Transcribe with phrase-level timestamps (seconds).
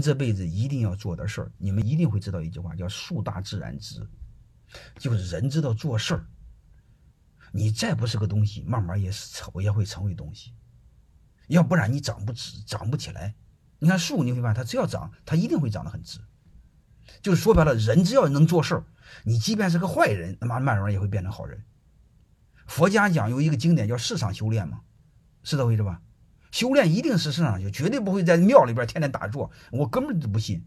[0.00, 4.06] 这辈子一定要做的事儿，你们一定会知道一句话，叫“树大自然直”，
[4.98, 6.26] 就是人知道做事儿，
[7.52, 10.52] 你再不是个东西，慢慢也是成也会成为东西，
[11.48, 13.34] 要不然你长不直，长不起来。
[13.78, 16.20] 你看树，你会发现它只要长，它一定会长得很直。
[17.22, 18.84] 就是说白了，人只要能做事儿，
[19.24, 21.64] 你即便是个坏人，他妈慢慢也会变成好人。
[22.66, 24.82] 佛家讲有一个经典叫“世上修炼”嘛，
[25.42, 26.00] 是这回事吧？
[26.50, 29.50] 修炼一定是世上修，绝对不会在庙里边天天打坐。
[29.70, 30.64] 我根本就不信，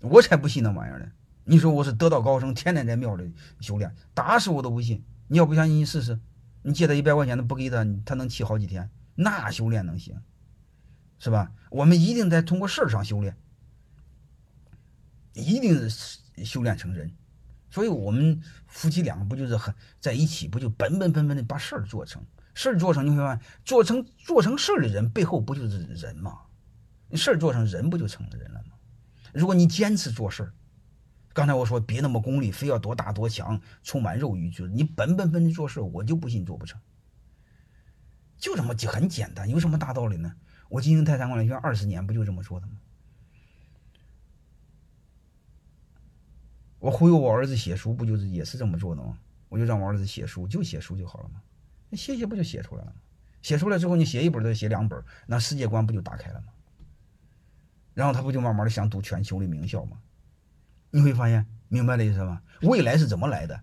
[0.00, 1.10] 我才不信那玩意儿呢。
[1.44, 5.04] 你说我是得道高僧，天天在庙里修炼，打死我都不信。
[5.28, 6.20] 你要不相信，你试试。
[6.62, 8.88] 你借他一百块钱都不给他，他能气好几天？
[9.14, 10.22] 那修炼能行，
[11.18, 11.52] 是吧？
[11.70, 13.36] 我们一定在通过事儿上修炼，
[15.32, 17.12] 一定是修炼成人。
[17.70, 22.24] 所以，我们夫妻两个不就是很在一起，不就本本分分的把事儿做成？
[22.54, 26.40] 事儿做成，你会发现，做成做成事儿的人背后不就是人吗？
[27.08, 28.74] 你事儿做成，人不就成了人了吗？
[29.32, 30.52] 如果你坚持做事儿，
[31.32, 36.80] 刚才我说别那么功利，非要多大多强，充满肉欲，就是你本本分分做事，我就不信做不成。
[38.36, 40.34] 就这么就很简单，有什么大道理呢？
[40.68, 42.72] 我经营泰山管理学院二十年，不就这么说的吗？
[46.78, 49.16] 我忽悠我儿子写书，不就是也是这么做的吗？
[49.48, 51.40] 我就让我儿子写书，就写书就好了吗？
[51.92, 52.96] 那写写不就写出来了吗？
[53.42, 56.46] 写出来之后，你写一本再写两本，那世界观不就打开了吗？
[57.92, 59.98] 然后他不就慢慢的想读全球的名校吗？
[60.90, 62.40] 你会发现，明白的意思吗？
[62.62, 63.60] 未来是怎么来的？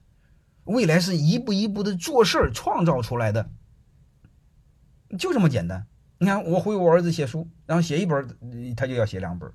[0.66, 3.49] 未来是一步一步的做事儿创造出来的，
[5.17, 5.88] 就这么简单。
[6.19, 9.52] 你看，我回我儿子写书，然后写一本，他就要写两本，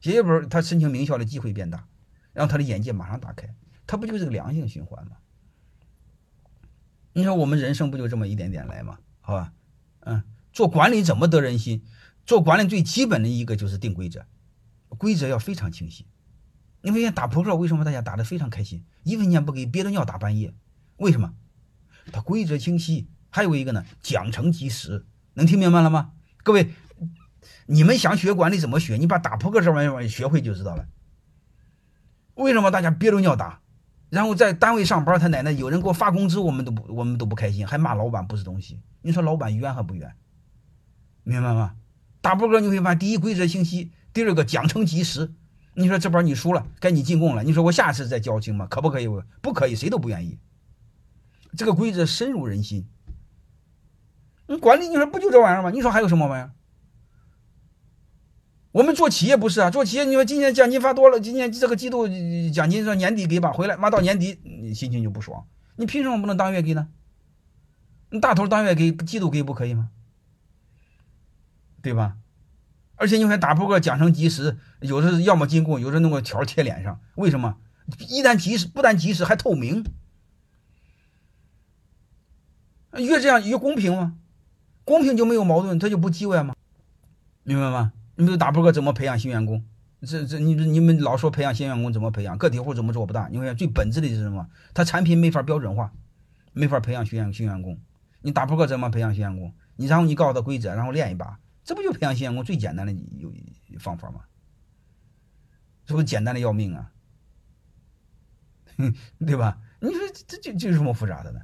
[0.00, 1.86] 写一本，他申请名校的机会变大，
[2.32, 3.54] 然后他的眼界马上打开，
[3.86, 5.16] 他不就是个良性循环吗？
[7.14, 8.98] 你说我们人生不就这么一点点来吗？
[9.20, 9.52] 好吧，
[10.00, 11.84] 嗯，做管理怎么得人心？
[12.26, 14.26] 做管理最基本的一个就是定规则，
[14.88, 16.06] 规则要非常清晰。
[16.82, 18.84] 你发现打扑克为什么大家打得非常开心？
[19.04, 20.54] 一分钱不给，憋着尿打半夜，
[20.96, 21.34] 为什么？
[22.12, 23.08] 它规则清晰。
[23.30, 26.12] 还有一个呢，奖惩及时，能听明白了吗？
[26.42, 26.74] 各位，
[27.66, 28.96] 你们想学管理怎么学？
[28.96, 30.88] 你把打扑克这玩意儿学会就知道了。
[32.34, 33.60] 为什么大家憋着尿打？
[34.14, 38.80] 然后在单位上班，他奶奶有人给我发工资，我们都不，我们都不开心，还骂老板不是东西。
[39.02, 40.14] 你说老板冤还不冤？
[41.24, 41.74] 明白吗？
[42.20, 45.34] 打扑克你会发现，第一规则清晰，第二个奖惩及时。
[45.74, 47.42] 你说这边你输了，该你进贡了。
[47.42, 48.68] 你说我下次再交清吗？
[48.70, 49.08] 可不可以？
[49.42, 50.38] 不可以，谁都不愿意。
[51.56, 52.86] 这个规则深入人心。
[54.46, 55.70] 你管理，你说不就这玩意儿吗？
[55.70, 56.52] 你说还有什么玩意儿？
[58.74, 62.08] 我们做企业不是啊，做企业你说今年奖金发多了，今年这个季度
[62.52, 65.46] 奖金说年底给吧，回来妈到年底你心情就不爽，
[65.76, 66.88] 你凭什么不能当月给呢？
[68.10, 69.90] 你大头当月给，季度给不可以吗？
[71.82, 72.16] 对吧？
[72.96, 77.56] 而且你看打扑克奖惩及时，有的要么进贡，有的弄个条贴脸上，为什么？
[78.08, 79.84] 一旦及时，不但及时还透明，
[82.94, 84.16] 越这样越公平吗？
[84.84, 86.56] 公平就没有矛盾，他就不叽歪吗？
[87.44, 87.92] 明白吗？
[88.16, 89.64] 你们打扑克怎么培养新员工？
[90.00, 92.36] 这这你你们老说培养新员工怎么培养？
[92.36, 93.28] 个体户怎么做不大？
[93.28, 94.48] 你看最本质的是什么？
[94.74, 95.92] 他产品没法标准化，
[96.52, 97.80] 没法培养新员新员工。
[98.20, 99.54] 你打扑克怎么培养新员工？
[99.76, 103.32] 你然后你告诉他规则，然后练一把，这不就培养新员工最简单的有
[103.78, 104.20] 方法吗？
[105.86, 106.92] 是不是简单的要命啊？
[109.26, 109.58] 对吧？
[109.80, 111.40] 你说这这这有什么复杂的呢？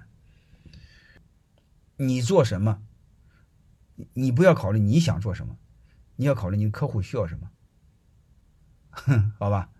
[1.96, 2.82] 你做什么？
[4.14, 5.56] 你不要考虑你想做什么。
[6.20, 7.50] 你要考虑你客户需要什么，
[9.40, 9.70] 好吧？